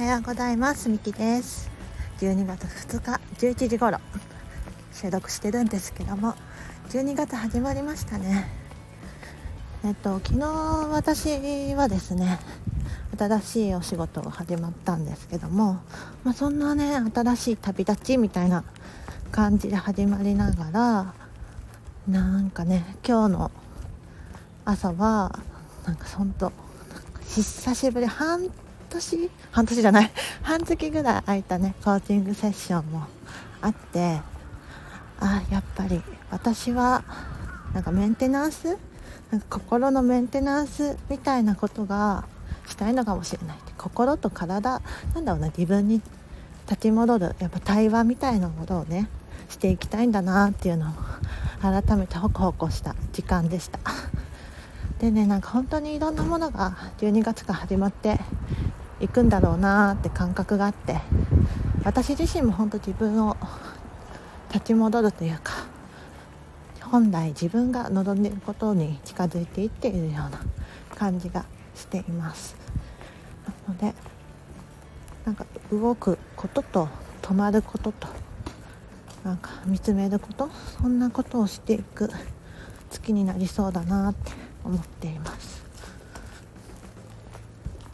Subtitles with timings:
[0.00, 0.88] おはようございます。
[0.88, 1.70] みきです。
[2.20, 3.98] 12月2日11時頃
[4.94, 6.36] 収録してるんですけども
[6.88, 8.48] 12月始まりましたね。
[9.84, 10.46] えっと昨日
[10.90, 12.38] 私はですね
[13.18, 15.82] 新しいお仕事が始まったんですけども、
[16.24, 18.64] まあ、そんなね新しい旅立ちみたいな
[19.30, 21.14] 感じで始まりながら
[22.08, 23.50] なんかね今日の
[24.64, 25.38] 朝は
[25.84, 26.52] なんかほんと
[27.26, 28.50] 久しぶり半
[28.90, 29.30] 年？
[29.50, 30.10] 半年じゃない。
[30.42, 31.74] 半月ぐらい空いたね。
[31.82, 33.06] コーチングセッションも
[33.62, 34.20] あって。
[35.20, 36.02] あやっぱり。
[36.30, 37.02] 私は
[37.74, 38.76] なんかメンテナンス？
[39.30, 42.24] なんか心のメンテナンスみたいなことが
[42.66, 44.82] したいのかもしれない心と体？
[45.14, 45.48] なんだろうな。
[45.48, 46.02] 自分に
[46.68, 49.08] 立ち戻るやっぱ対話みたいなものをね
[49.48, 50.92] していきたいんだなっていうのを
[51.60, 53.80] 改めてホクホクした時間でした。
[55.00, 58.20] でねなんか本当にいろんなものが12月から始まって
[59.00, 61.00] いくんだろうなって感覚があって
[61.84, 63.36] 私自身も本当自分を
[64.52, 65.52] 立ち戻るというか
[66.82, 70.40] 本来自分が望んでいることに近づいていっているような
[70.96, 72.56] 感じがしています。
[73.66, 73.94] なので
[75.24, 76.88] なんか動くことと
[77.22, 78.08] 止まることと
[79.24, 82.10] なんか見つめることそんなことをしていく
[82.90, 84.32] 月になりそうだなって
[84.64, 85.62] 思っています。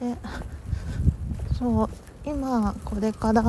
[0.01, 0.17] で
[1.59, 1.89] そう
[2.25, 3.43] 今これから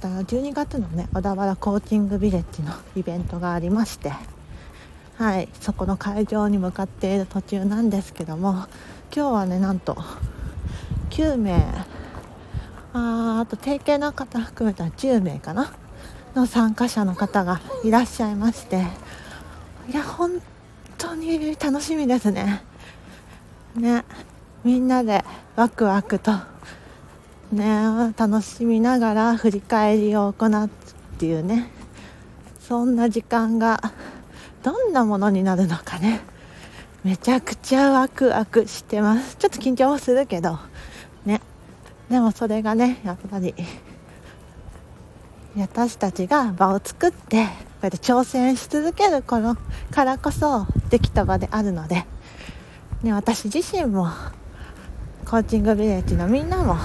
[0.00, 4.12] 12月のね小田原コーチングビレッジのイベントがありまして
[5.18, 8.66] はいそこの会場に向かっている途中なんですけども
[9.14, 9.96] 今日はねなんと
[11.10, 11.54] 9名
[12.92, 15.74] ああと定型の方含めたら10名かな
[16.34, 18.84] の参加者の方がいらっしゃいまして
[19.88, 20.40] いや本
[20.98, 22.62] 当に楽しみですね。
[23.76, 24.04] ね。
[24.66, 26.32] みんなでワクワクと
[27.52, 30.68] ね楽しみながら振り返りを行うっ
[31.18, 31.70] ていうね
[32.58, 33.80] そんな時間が
[34.64, 36.20] どんなものになるのかね
[37.04, 39.36] めちゃくちゃワクワクしてます。
[39.36, 40.58] ちょっと緊張するけど
[41.24, 41.40] ね。
[42.10, 43.54] でもそれがねやっぱり
[45.56, 47.50] 私たちが場を作ってこ
[47.82, 49.56] うやって挑戦し続ける頃
[49.92, 52.04] からこそできた場であるので、
[53.04, 54.08] ね、私自身も
[55.28, 56.76] コーチングビレッジのみんなも。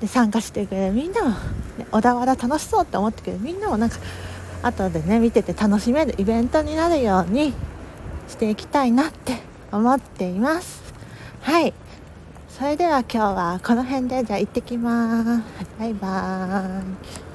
[0.00, 1.36] で参加してくれるみんなも、ね、
[1.90, 3.40] 小田原楽しそうって思ってくれる。
[3.40, 3.96] みんなもなんか
[4.62, 7.52] 後でね見てて楽しめるイベントになるように
[8.28, 9.36] していきたいなって
[9.70, 10.82] 思っています。
[11.42, 11.74] はい。
[12.48, 14.24] それでは今日はこの辺で。
[14.24, 15.42] じゃあ行ってきます。
[15.78, 17.25] バイバーイ。